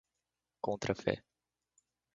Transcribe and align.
contrafé 0.67 1.13